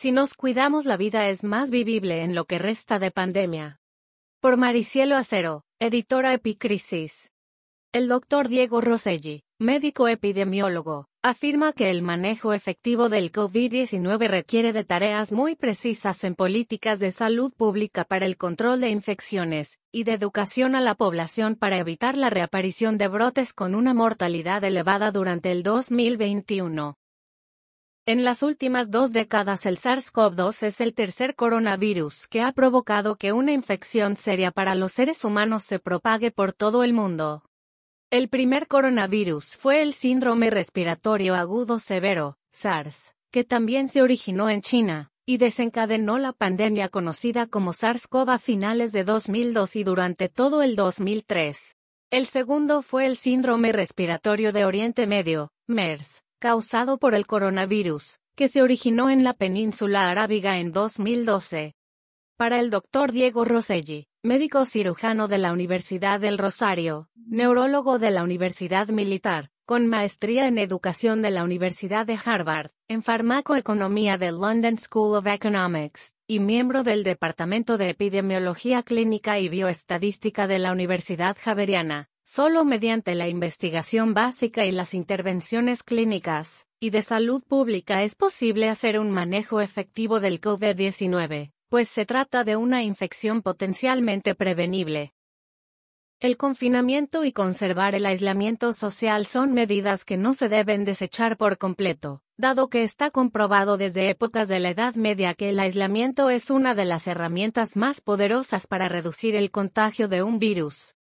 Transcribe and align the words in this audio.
Si 0.00 0.12
nos 0.12 0.32
cuidamos 0.32 0.86
la 0.86 0.96
vida 0.96 1.28
es 1.28 1.44
más 1.44 1.68
vivible 1.70 2.22
en 2.22 2.34
lo 2.34 2.46
que 2.46 2.58
resta 2.58 2.98
de 2.98 3.10
pandemia. 3.10 3.80
Por 4.40 4.56
Maricielo 4.56 5.14
Acero, 5.14 5.62
editora 5.78 6.32
Epicrisis. 6.32 7.32
El 7.92 8.08
doctor 8.08 8.48
Diego 8.48 8.80
Rosselli, 8.80 9.42
médico 9.58 10.08
epidemiólogo, 10.08 11.08
afirma 11.22 11.74
que 11.74 11.90
el 11.90 12.00
manejo 12.00 12.54
efectivo 12.54 13.10
del 13.10 13.30
COVID-19 13.30 14.26
requiere 14.26 14.72
de 14.72 14.84
tareas 14.84 15.32
muy 15.32 15.54
precisas 15.54 16.24
en 16.24 16.34
políticas 16.34 16.98
de 16.98 17.12
salud 17.12 17.52
pública 17.52 18.04
para 18.04 18.24
el 18.24 18.38
control 18.38 18.80
de 18.80 18.88
infecciones, 18.88 19.78
y 19.92 20.04
de 20.04 20.14
educación 20.14 20.76
a 20.76 20.80
la 20.80 20.94
población 20.94 21.56
para 21.56 21.76
evitar 21.76 22.16
la 22.16 22.30
reaparición 22.30 22.96
de 22.96 23.08
brotes 23.08 23.52
con 23.52 23.74
una 23.74 23.92
mortalidad 23.92 24.64
elevada 24.64 25.10
durante 25.10 25.52
el 25.52 25.62
2021. 25.62 26.96
En 28.12 28.24
las 28.24 28.42
últimas 28.42 28.90
dos 28.90 29.12
décadas 29.12 29.66
el 29.66 29.76
SARS-CoV-2 29.76 30.64
es 30.64 30.80
el 30.80 30.94
tercer 30.94 31.36
coronavirus 31.36 32.26
que 32.26 32.42
ha 32.42 32.50
provocado 32.50 33.14
que 33.14 33.32
una 33.32 33.52
infección 33.52 34.16
seria 34.16 34.50
para 34.50 34.74
los 34.74 34.94
seres 34.94 35.24
humanos 35.24 35.62
se 35.62 35.78
propague 35.78 36.32
por 36.32 36.52
todo 36.52 36.82
el 36.82 36.92
mundo. 36.92 37.44
El 38.10 38.28
primer 38.28 38.66
coronavirus 38.66 39.56
fue 39.56 39.80
el 39.80 39.92
síndrome 39.92 40.50
respiratorio 40.50 41.36
agudo 41.36 41.78
severo, 41.78 42.36
SARS, 42.50 43.14
que 43.30 43.44
también 43.44 43.88
se 43.88 44.02
originó 44.02 44.50
en 44.50 44.60
China, 44.60 45.12
y 45.24 45.36
desencadenó 45.36 46.18
la 46.18 46.32
pandemia 46.32 46.88
conocida 46.88 47.46
como 47.46 47.72
SARS-CoV 47.72 48.32
a 48.32 48.38
finales 48.40 48.90
de 48.90 49.04
2002 49.04 49.76
y 49.76 49.84
durante 49.84 50.28
todo 50.28 50.62
el 50.62 50.74
2003. 50.74 51.76
El 52.10 52.26
segundo 52.26 52.82
fue 52.82 53.06
el 53.06 53.16
síndrome 53.16 53.70
respiratorio 53.70 54.52
de 54.52 54.64
Oriente 54.64 55.06
Medio, 55.06 55.52
MERS, 55.68 56.24
causado 56.40 56.98
por 56.98 57.14
el 57.14 57.26
coronavirus, 57.26 58.18
que 58.34 58.48
se 58.48 58.62
originó 58.62 59.10
en 59.10 59.24
la 59.24 59.34
península 59.34 60.10
arábiga 60.10 60.58
en 60.58 60.72
2012. 60.72 61.74
Para 62.38 62.58
el 62.60 62.70
doctor 62.70 63.12
Diego 63.12 63.44
Rosselli, 63.44 64.08
médico 64.22 64.64
cirujano 64.64 65.28
de 65.28 65.36
la 65.36 65.52
Universidad 65.52 66.18
del 66.18 66.38
Rosario, 66.38 67.10
neurólogo 67.14 67.98
de 67.98 68.10
la 68.10 68.22
Universidad 68.22 68.88
Militar, 68.88 69.50
con 69.66 69.86
maestría 69.86 70.48
en 70.48 70.56
educación 70.56 71.20
de 71.20 71.30
la 71.30 71.44
Universidad 71.44 72.06
de 72.06 72.18
Harvard, 72.24 72.70
en 72.88 73.02
farmacoeconomía 73.02 74.16
del 74.16 74.40
London 74.40 74.78
School 74.78 75.16
of 75.16 75.26
Economics, 75.26 76.14
y 76.26 76.40
miembro 76.40 76.84
del 76.84 77.04
Departamento 77.04 77.76
de 77.76 77.90
Epidemiología 77.90 78.82
Clínica 78.82 79.38
y 79.38 79.50
Bioestadística 79.50 80.46
de 80.46 80.58
la 80.58 80.72
Universidad 80.72 81.36
Javeriana, 81.38 82.09
solo 82.30 82.64
mediante 82.64 83.14
la 83.14 83.28
investigación 83.28 84.14
básica 84.14 84.64
y 84.66 84.72
las 84.72 84.94
intervenciones 84.94 85.82
clínicas 85.82 86.66
y 86.78 86.90
de 86.90 87.02
salud 87.02 87.42
pública 87.42 88.02
es 88.02 88.14
posible 88.14 88.68
hacer 88.68 88.98
un 88.98 89.10
manejo 89.10 89.60
efectivo 89.60 90.20
del 90.20 90.40
COVID-19 90.40 91.52
pues 91.70 91.88
se 91.88 92.04
trata 92.04 92.42
de 92.42 92.56
una 92.56 92.82
infección 92.82 93.42
potencialmente 93.42 94.34
prevenible. 94.34 95.14
El 96.18 96.36
confinamiento 96.36 97.24
y 97.24 97.32
conservar 97.32 97.94
el 97.94 98.06
aislamiento 98.06 98.72
social 98.72 99.24
son 99.24 99.52
medidas 99.52 100.04
que 100.04 100.16
no 100.16 100.34
se 100.34 100.48
deben 100.48 100.84
desechar 100.84 101.36
por 101.36 101.58
completo, 101.58 102.22
dado 102.36 102.68
que 102.68 102.82
está 102.82 103.10
comprobado 103.10 103.76
desde 103.78 104.10
épocas 104.10 104.48
de 104.48 104.58
la 104.58 104.70
Edad 104.70 104.96
Media 104.96 105.34
que 105.34 105.50
el 105.50 105.60
aislamiento 105.60 106.28
es 106.28 106.50
una 106.50 106.74
de 106.74 106.84
las 106.84 107.06
herramientas 107.06 107.76
más 107.76 108.00
poderosas 108.00 108.66
para 108.66 108.88
reducir 108.88 109.36
el 109.36 109.52
contagio 109.52 110.08
de 110.08 110.24
un 110.24 110.40
virus. 110.40 110.96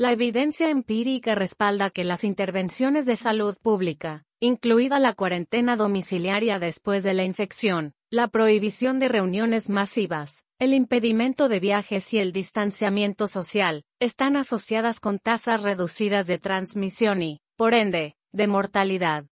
La 0.00 0.12
evidencia 0.12 0.70
empírica 0.70 1.34
respalda 1.34 1.90
que 1.90 2.04
las 2.04 2.24
intervenciones 2.24 3.04
de 3.04 3.16
salud 3.16 3.54
pública, 3.60 4.24
incluida 4.40 4.98
la 4.98 5.12
cuarentena 5.12 5.76
domiciliaria 5.76 6.58
después 6.58 7.02
de 7.02 7.12
la 7.12 7.24
infección, 7.24 7.92
la 8.08 8.28
prohibición 8.28 8.98
de 8.98 9.08
reuniones 9.08 9.68
masivas, 9.68 10.46
el 10.58 10.72
impedimento 10.72 11.50
de 11.50 11.60
viajes 11.60 12.14
y 12.14 12.18
el 12.18 12.32
distanciamiento 12.32 13.28
social, 13.28 13.84
están 14.00 14.36
asociadas 14.36 15.00
con 15.00 15.18
tasas 15.18 15.64
reducidas 15.64 16.26
de 16.26 16.38
transmisión 16.38 17.22
y, 17.22 17.42
por 17.58 17.74
ende, 17.74 18.14
de 18.32 18.46
mortalidad. 18.46 19.26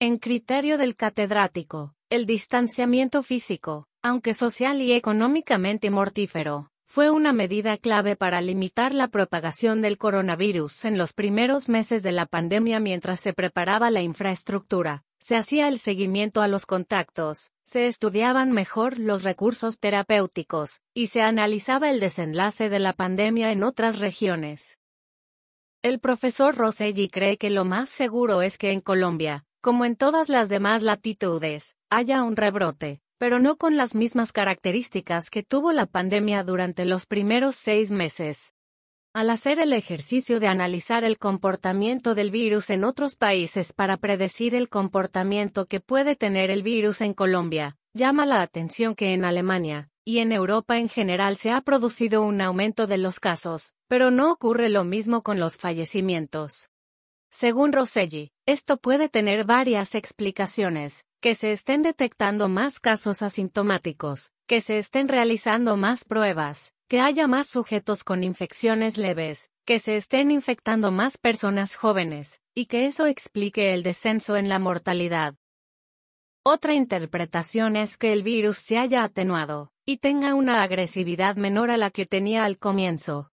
En 0.00 0.16
criterio 0.16 0.78
del 0.78 0.96
catedrático, 0.96 1.92
el 2.08 2.24
distanciamiento 2.24 3.22
físico, 3.22 3.86
aunque 4.00 4.32
social 4.32 4.80
y 4.80 4.92
económicamente 4.92 5.90
mortífero, 5.90 6.70
fue 6.88 7.10
una 7.10 7.34
medida 7.34 7.76
clave 7.76 8.16
para 8.16 8.40
limitar 8.40 8.94
la 8.94 9.08
propagación 9.08 9.82
del 9.82 9.98
coronavirus 9.98 10.86
en 10.86 10.96
los 10.96 11.12
primeros 11.12 11.68
meses 11.68 12.02
de 12.02 12.12
la 12.12 12.24
pandemia 12.24 12.80
mientras 12.80 13.20
se 13.20 13.34
preparaba 13.34 13.90
la 13.90 14.00
infraestructura, 14.00 15.04
se 15.18 15.36
hacía 15.36 15.68
el 15.68 15.78
seguimiento 15.78 16.40
a 16.40 16.48
los 16.48 16.64
contactos, 16.64 17.52
se 17.62 17.88
estudiaban 17.88 18.52
mejor 18.52 18.98
los 18.98 19.22
recursos 19.22 19.80
terapéuticos, 19.80 20.80
y 20.94 21.08
se 21.08 21.20
analizaba 21.20 21.90
el 21.90 22.00
desenlace 22.00 22.70
de 22.70 22.78
la 22.78 22.94
pandemia 22.94 23.52
en 23.52 23.64
otras 23.64 23.98
regiones. 23.98 24.78
El 25.82 26.00
profesor 26.00 26.56
Rosselli 26.56 27.10
cree 27.10 27.36
que 27.36 27.50
lo 27.50 27.66
más 27.66 27.90
seguro 27.90 28.40
es 28.40 28.56
que 28.56 28.72
en 28.72 28.80
Colombia, 28.80 29.44
como 29.60 29.84
en 29.84 29.94
todas 29.94 30.30
las 30.30 30.48
demás 30.48 30.80
latitudes, 30.80 31.76
haya 31.90 32.22
un 32.22 32.34
rebrote, 32.34 33.02
pero 33.18 33.40
no 33.40 33.56
con 33.56 33.76
las 33.76 33.94
mismas 33.94 34.32
características 34.32 35.30
que 35.30 35.42
tuvo 35.42 35.72
la 35.72 35.86
pandemia 35.86 36.44
durante 36.44 36.84
los 36.84 37.06
primeros 37.06 37.56
seis 37.56 37.90
meses. 37.90 38.54
Al 39.12 39.30
hacer 39.30 39.58
el 39.58 39.72
ejercicio 39.72 40.38
de 40.38 40.46
analizar 40.46 41.02
el 41.02 41.18
comportamiento 41.18 42.14
del 42.14 42.30
virus 42.30 42.70
en 42.70 42.84
otros 42.84 43.16
países 43.16 43.72
para 43.72 43.96
predecir 43.96 44.54
el 44.54 44.68
comportamiento 44.68 45.66
que 45.66 45.80
puede 45.80 46.14
tener 46.14 46.50
el 46.50 46.62
virus 46.62 47.00
en 47.00 47.14
Colombia, 47.14 47.76
llama 47.94 48.26
la 48.26 48.42
atención 48.42 48.94
que 48.94 49.14
en 49.14 49.24
Alemania, 49.24 49.90
y 50.04 50.20
en 50.20 50.30
Europa 50.30 50.78
en 50.78 50.88
general 50.88 51.36
se 51.36 51.50
ha 51.50 51.60
producido 51.60 52.22
un 52.22 52.40
aumento 52.40 52.86
de 52.86 52.98
los 52.98 53.18
casos, 53.18 53.74
pero 53.88 54.10
no 54.10 54.30
ocurre 54.30 54.68
lo 54.68 54.84
mismo 54.84 55.22
con 55.22 55.40
los 55.40 55.56
fallecimientos. 55.56 56.70
Según 57.30 57.72
Rosselli, 57.72 58.30
esto 58.46 58.76
puede 58.78 59.08
tener 59.08 59.44
varias 59.44 59.94
explicaciones, 59.94 61.04
que 61.20 61.34
se 61.34 61.52
estén 61.52 61.82
detectando 61.82 62.48
más 62.48 62.78
casos 62.78 63.22
asintomáticos, 63.22 64.32
que 64.46 64.60
se 64.60 64.78
estén 64.78 65.08
realizando 65.08 65.76
más 65.76 66.04
pruebas, 66.04 66.74
que 66.86 67.00
haya 67.00 67.26
más 67.26 67.48
sujetos 67.48 68.04
con 68.04 68.22
infecciones 68.22 68.96
leves, 68.96 69.50
que 69.64 69.78
se 69.78 69.96
estén 69.96 70.30
infectando 70.30 70.90
más 70.92 71.18
personas 71.18 71.76
jóvenes, 71.76 72.40
y 72.54 72.66
que 72.66 72.86
eso 72.86 73.06
explique 73.06 73.74
el 73.74 73.82
descenso 73.82 74.36
en 74.36 74.48
la 74.48 74.58
mortalidad. 74.58 75.34
Otra 76.44 76.74
interpretación 76.74 77.76
es 77.76 77.98
que 77.98 78.12
el 78.12 78.22
virus 78.22 78.58
se 78.58 78.78
haya 78.78 79.02
atenuado, 79.02 79.72
y 79.84 79.98
tenga 79.98 80.34
una 80.34 80.62
agresividad 80.62 81.36
menor 81.36 81.70
a 81.70 81.76
la 81.76 81.90
que 81.90 82.06
tenía 82.06 82.44
al 82.44 82.58
comienzo, 82.58 83.30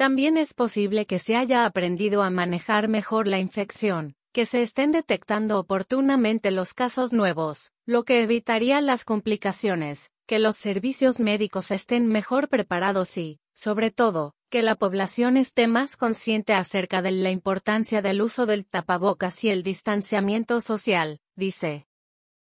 también 0.00 0.38
es 0.38 0.54
posible 0.54 1.04
que 1.04 1.18
se 1.18 1.36
haya 1.36 1.66
aprendido 1.66 2.22
a 2.22 2.30
manejar 2.30 2.88
mejor 2.88 3.28
la 3.28 3.38
infección, 3.38 4.14
que 4.32 4.46
se 4.46 4.62
estén 4.62 4.92
detectando 4.92 5.58
oportunamente 5.58 6.50
los 6.50 6.74
casos 6.74 7.12
nuevos, 7.12 7.72
lo 7.86 8.04
que 8.04 8.22
evitaría 8.22 8.80
las 8.80 9.04
complicaciones, 9.04 10.10
que 10.26 10.38
los 10.38 10.56
servicios 10.56 11.20
médicos 11.20 11.70
estén 11.70 12.06
mejor 12.06 12.48
preparados 12.48 13.16
y, 13.18 13.40
sobre 13.54 13.90
todo, 13.90 14.34
que 14.48 14.62
la 14.62 14.76
población 14.76 15.36
esté 15.36 15.66
más 15.66 15.96
consciente 15.96 16.54
acerca 16.54 17.02
de 17.02 17.10
la 17.10 17.30
importancia 17.30 18.02
del 18.02 18.22
uso 18.22 18.46
del 18.46 18.66
tapabocas 18.66 19.42
y 19.44 19.50
el 19.50 19.62
distanciamiento 19.62 20.60
social, 20.60 21.18
dice. 21.36 21.86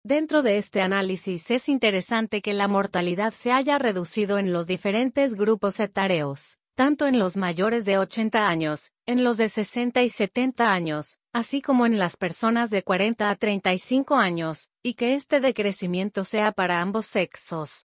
Dentro 0.02 0.42
de 0.42 0.58
este 0.58 0.82
análisis 0.82 1.50
es 1.50 1.68
interesante 1.68 2.42
que 2.42 2.54
la 2.54 2.68
mortalidad 2.68 3.32
se 3.32 3.52
haya 3.52 3.78
reducido 3.78 4.38
en 4.38 4.52
los 4.52 4.66
diferentes 4.66 5.34
grupos 5.34 5.80
etarios 5.80 6.58
tanto 6.76 7.06
en 7.06 7.18
los 7.18 7.38
mayores 7.38 7.86
de 7.86 7.96
80 7.96 8.48
años, 8.48 8.92
en 9.06 9.22
los 9.22 9.36
de 9.36 9.48
60 9.48 10.02
y 10.02 10.10
70 10.10 10.72
años, 10.72 11.18
así 11.32 11.62
como 11.62 11.86
en 11.86 11.98
las 11.98 12.16
personas 12.16 12.70
de 12.70 12.82
40 12.82 13.30
a 13.30 13.36
35 13.36 14.16
años, 14.16 14.68
y 14.82 14.94
que 14.94 15.14
este 15.14 15.40
decrecimiento 15.40 16.24
sea 16.24 16.50
para 16.50 16.80
ambos 16.80 17.06
sexos. 17.06 17.86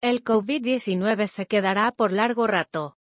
El 0.00 0.24
COVID-19 0.24 1.26
se 1.26 1.46
quedará 1.46 1.92
por 1.92 2.12
largo 2.12 2.46
rato. 2.46 2.96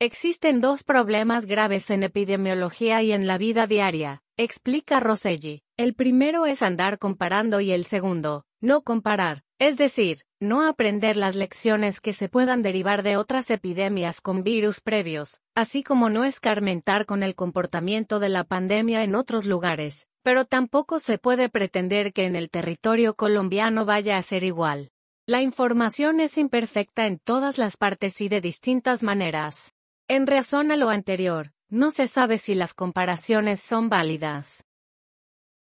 Existen 0.00 0.60
dos 0.60 0.84
problemas 0.84 1.46
graves 1.46 1.90
en 1.90 2.02
epidemiología 2.02 3.02
y 3.02 3.12
en 3.12 3.26
la 3.26 3.38
vida 3.38 3.66
diaria, 3.66 4.22
explica 4.36 5.00
Rosselli. 5.00 5.62
El 5.76 5.94
primero 5.94 6.46
es 6.46 6.62
andar 6.62 6.98
comparando 6.98 7.60
y 7.60 7.70
el 7.72 7.84
segundo, 7.84 8.44
no 8.60 8.82
comparar, 8.82 9.44
es 9.58 9.76
decir, 9.76 10.22
no 10.38 10.64
aprender 10.64 11.16
las 11.16 11.34
lecciones 11.34 12.00
que 12.00 12.12
se 12.12 12.28
puedan 12.28 12.62
derivar 12.62 13.02
de 13.02 13.16
otras 13.16 13.50
epidemias 13.50 14.20
con 14.20 14.44
virus 14.44 14.80
previos, 14.80 15.40
así 15.56 15.82
como 15.82 16.08
no 16.10 16.24
escarmentar 16.24 17.06
con 17.06 17.24
el 17.24 17.34
comportamiento 17.34 18.20
de 18.20 18.28
la 18.28 18.44
pandemia 18.44 19.02
en 19.02 19.16
otros 19.16 19.46
lugares, 19.46 20.06
pero 20.22 20.44
tampoco 20.44 21.00
se 21.00 21.18
puede 21.18 21.48
pretender 21.48 22.12
que 22.12 22.26
en 22.26 22.36
el 22.36 22.50
territorio 22.50 23.14
colombiano 23.14 23.84
vaya 23.84 24.16
a 24.16 24.22
ser 24.22 24.44
igual. 24.44 24.92
La 25.26 25.42
información 25.42 26.20
es 26.20 26.38
imperfecta 26.38 27.06
en 27.06 27.18
todas 27.18 27.58
las 27.58 27.76
partes 27.76 28.20
y 28.20 28.28
de 28.28 28.40
distintas 28.40 29.02
maneras. 29.02 29.74
En 30.06 30.28
razón 30.28 30.70
a 30.70 30.76
lo 30.76 30.88
anterior, 30.88 31.52
no 31.68 31.90
se 31.90 32.06
sabe 32.06 32.38
si 32.38 32.54
las 32.54 32.74
comparaciones 32.74 33.60
son 33.60 33.88
válidas. 33.88 34.64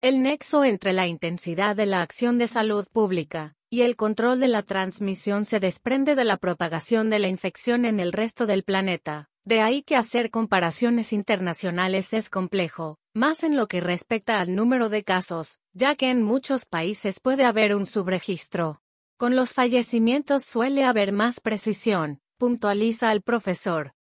El 0.00 0.22
nexo 0.22 0.64
entre 0.64 0.92
la 0.92 1.08
intensidad 1.08 1.74
de 1.74 1.86
la 1.86 2.00
acción 2.00 2.38
de 2.38 2.46
salud 2.46 2.86
pública, 2.90 3.56
y 3.70 3.82
el 3.82 3.94
control 3.94 4.40
de 4.40 4.48
la 4.48 4.64
transmisión 4.64 5.44
se 5.44 5.60
desprende 5.60 6.16
de 6.16 6.24
la 6.24 6.36
propagación 6.36 7.08
de 7.08 7.20
la 7.20 7.28
infección 7.28 7.84
en 7.84 8.00
el 8.00 8.12
resto 8.12 8.46
del 8.46 8.64
planeta. 8.64 9.30
De 9.44 9.60
ahí 9.60 9.82
que 9.82 9.94
hacer 9.94 10.30
comparaciones 10.30 11.12
internacionales 11.12 12.12
es 12.12 12.30
complejo, 12.30 12.98
más 13.14 13.44
en 13.44 13.56
lo 13.56 13.68
que 13.68 13.80
respecta 13.80 14.40
al 14.40 14.56
número 14.56 14.88
de 14.88 15.04
casos, 15.04 15.60
ya 15.72 15.94
que 15.94 16.10
en 16.10 16.22
muchos 16.22 16.66
países 16.66 17.20
puede 17.20 17.44
haber 17.44 17.76
un 17.76 17.86
subregistro. 17.86 18.82
Con 19.16 19.36
los 19.36 19.54
fallecimientos 19.54 20.44
suele 20.44 20.84
haber 20.84 21.12
más 21.12 21.38
precisión, 21.38 22.20
puntualiza 22.38 23.12
el 23.12 23.22
profesor. 23.22 23.94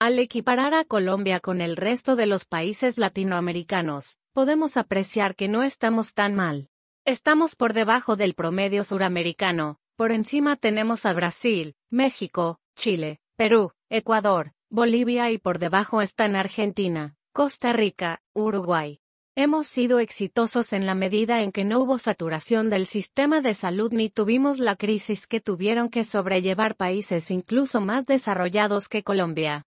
Al 0.00 0.18
equiparar 0.18 0.74
a 0.74 0.84
Colombia 0.84 1.38
con 1.38 1.60
el 1.60 1.76
resto 1.76 2.16
de 2.16 2.26
los 2.26 2.44
países 2.44 2.98
latinoamericanos, 2.98 4.18
podemos 4.32 4.76
apreciar 4.76 5.36
que 5.36 5.46
no 5.46 5.62
estamos 5.62 6.14
tan 6.14 6.34
mal. 6.34 6.68
Estamos 7.06 7.54
por 7.54 7.74
debajo 7.74 8.16
del 8.16 8.32
promedio 8.32 8.82
suramericano, 8.82 9.78
por 9.94 10.10
encima 10.10 10.56
tenemos 10.56 11.04
a 11.04 11.12
Brasil, 11.12 11.76
México, 11.90 12.60
Chile, 12.76 13.20
Perú, 13.36 13.72
Ecuador, 13.90 14.52
Bolivia 14.70 15.30
y 15.30 15.36
por 15.36 15.58
debajo 15.58 16.00
están 16.00 16.34
Argentina, 16.34 17.14
Costa 17.34 17.74
Rica, 17.74 18.22
Uruguay. 18.32 19.00
Hemos 19.36 19.66
sido 19.66 19.98
exitosos 19.98 20.72
en 20.72 20.86
la 20.86 20.94
medida 20.94 21.42
en 21.42 21.52
que 21.52 21.64
no 21.64 21.80
hubo 21.80 21.98
saturación 21.98 22.70
del 22.70 22.86
sistema 22.86 23.42
de 23.42 23.52
salud 23.52 23.92
ni 23.92 24.08
tuvimos 24.08 24.58
la 24.58 24.74
crisis 24.74 25.26
que 25.26 25.40
tuvieron 25.40 25.90
que 25.90 26.04
sobrellevar 26.04 26.74
países 26.74 27.30
incluso 27.30 27.82
más 27.82 28.06
desarrollados 28.06 28.88
que 28.88 29.02
Colombia. 29.02 29.66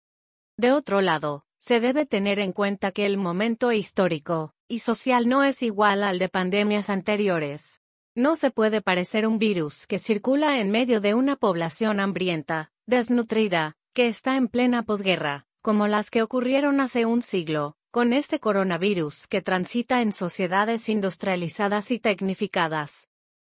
De 0.55 0.71
otro 0.71 1.01
lado, 1.01 1.43
se 1.59 1.81
debe 1.81 2.05
tener 2.05 2.39
en 2.39 2.53
cuenta 2.53 2.93
que 2.93 3.05
el 3.05 3.17
momento 3.17 3.73
histórico 3.73 4.54
y 4.67 4.79
social 4.79 5.27
no 5.27 5.43
es 5.43 5.61
igual 5.61 6.03
al 6.03 6.19
de 6.19 6.29
pandemias 6.29 6.89
anteriores. 6.89 7.81
No 8.15 8.35
se 8.35 8.49
puede 8.49 8.81
parecer 8.81 9.27
un 9.27 9.37
virus 9.37 9.87
que 9.87 9.99
circula 9.99 10.59
en 10.59 10.71
medio 10.71 11.01
de 11.01 11.13
una 11.13 11.35
población 11.35 11.99
hambrienta, 11.99 12.71
desnutrida, 12.85 13.75
que 13.93 14.07
está 14.07 14.37
en 14.37 14.47
plena 14.47 14.83
posguerra, 14.83 15.45
como 15.61 15.87
las 15.87 16.09
que 16.09 16.23
ocurrieron 16.23 16.79
hace 16.79 17.05
un 17.05 17.21
siglo, 17.21 17.75
con 17.91 18.13
este 18.13 18.39
coronavirus 18.39 19.27
que 19.27 19.41
transita 19.41 20.01
en 20.01 20.11
sociedades 20.11 20.89
industrializadas 20.89 21.91
y 21.91 21.99
tecnificadas. 21.99 23.07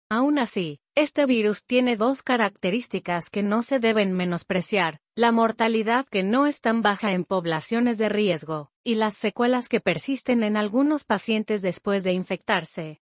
Aún 0.08 0.38
así, 0.38 0.78
este 0.94 1.26
virus 1.26 1.64
tiene 1.64 1.96
dos 1.96 2.22
características 2.22 3.28
que 3.28 3.42
no 3.42 3.62
se 3.62 3.80
deben 3.80 4.12
menospreciar, 4.12 5.00
la 5.16 5.32
mortalidad 5.32 6.06
que 6.06 6.22
no 6.22 6.46
es 6.46 6.60
tan 6.60 6.80
baja 6.80 7.12
en 7.12 7.24
poblaciones 7.24 7.98
de 7.98 8.08
riesgo, 8.08 8.70
y 8.84 8.94
las 8.94 9.14
secuelas 9.16 9.68
que 9.68 9.80
persisten 9.80 10.44
en 10.44 10.56
algunos 10.56 11.02
pacientes 11.02 11.60
después 11.60 12.04
de 12.04 12.12
infectarse. 12.12 13.00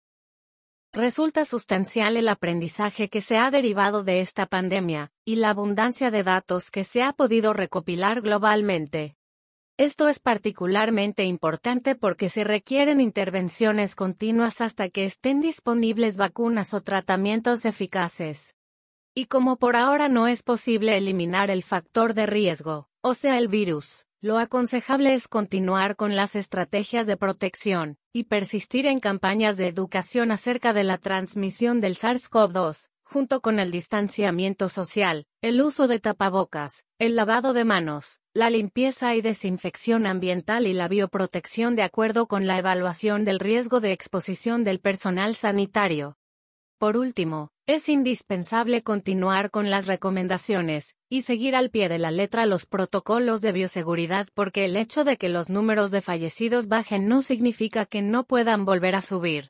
Resulta 0.92 1.46
sustancial 1.46 2.18
el 2.18 2.30
aprendizaje 2.30 3.10
que 3.10 3.22
se 3.22 3.38
ha 3.38 3.52
derivado 3.52 4.04
de 4.04 4.22
esta 4.22 4.48
pandemia, 4.48 5.12
y 5.24 5.36
la 5.36 5.52
abundancia 5.52 6.10
de 6.10 6.24
datos 6.24 6.72
que 6.72 6.84
se 6.84 7.04
ha 7.04 7.14
podido 7.14 7.54
recopilar 7.54 8.22
globalmente. 8.22 9.18
Esto 9.79 10.07
es 10.07 10.19
particularmente 10.19 11.24
importante 11.25 11.94
porque 11.94 12.29
se 12.29 12.44
requieren 12.44 13.00
intervenciones 13.00 13.94
continuas 13.94 14.59
hasta 14.59 14.89
que 14.89 15.06
estén 15.06 15.39
disponibles 15.39 16.18
vacunas 16.18 16.74
o 16.74 16.81
tratamientos 16.81 17.63
eficaces. 17.63 18.56
Y 19.13 19.25
como 19.25 19.57
por 19.57 19.75
ahora 19.75 20.09
no 20.09 20.27
es 20.27 20.41
posible 20.41 20.97
eliminar 20.97 21.51
el 21.51 21.62
factor 21.62 22.15
de 22.15 22.25
riesgo, 22.25 22.89
o 23.01 23.13
sea 23.13 23.38
el 23.38 23.50
virus, 23.50 24.07
lo 24.19 24.39
aconsejable 24.39 25.13
es 25.13 25.27
continuar 25.27 25.95
con 25.95 26.15
las 26.15 26.35
estrategias 26.35 27.06
de 27.06 27.15
protección, 27.15 27.97
y 28.12 28.24
persistir 28.24 28.88
en 28.88 29.00
campañas 29.00 29.57
de 29.57 29.68
educación 29.68 30.31
acerca 30.31 30.74
de 30.74 30.85
la 30.85 30.97
transmisión 30.97 31.81
del 31.81 31.97
SARS-CoV-2, 31.97 32.89
junto 33.03 33.41
con 33.41 33.59
el 33.59 33.71
distanciamiento 33.71 34.69
social, 34.69 35.27
el 35.41 35.62
uso 35.62 35.88
de 35.88 36.00
tapabocas, 36.00 36.83
el 37.00 37.15
lavado 37.15 37.53
de 37.53 37.63
manos, 37.63 38.19
la 38.38 38.51
limpieza 38.51 39.16
y 39.16 39.22
desinfección 39.22 40.06
ambiental 40.06 40.68
y 40.68 40.74
la 40.74 40.88
bioprotección 40.88 41.75
de 41.75 41.81
acuerdo 41.81 42.28
con 42.28 42.45
la 42.45 42.60
evaluación 42.60 43.25
del 43.25 43.39
riesgo 43.39 43.80
de 43.80 43.94
exposición 43.94 44.63
del 44.63 44.80
personal 44.80 45.34
sanitario. 45.34 46.18
Por 46.78 46.98
último, 46.98 47.50
es 47.66 47.89
indispensable 47.89 48.84
continuar 48.84 49.50
con 49.50 49.72
las 49.72 49.88
recomendaciones 49.88 50.94
y 51.10 51.24
seguir 51.24 51.56
al 51.56 51.72
pie 51.72 51.89
de 51.89 51.98
la 51.98 52.12
letra 52.12 52.45
los 52.45 52.68
protocolos 52.68 53.42
de 53.42 53.54
bioseguridad 53.54 54.28
porque 54.36 54.66
el 54.66 54.78
hecho 54.78 55.04
de 55.04 55.18
que 55.18 55.30
los 55.30 55.50
números 55.50 55.89
de 55.89 56.04
fallecidos 56.04 56.68
bajen 56.68 57.07
no 57.07 57.24
significa 57.24 57.88
que 57.88 58.04
no 58.04 58.24
puedan 58.24 58.66
volver 58.66 58.94
a 58.94 59.01
subir. 59.01 59.50